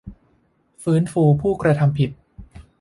[0.83, 2.09] ฟื้นฟูผู้กระทำผิด